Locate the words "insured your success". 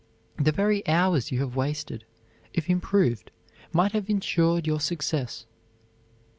4.09-5.45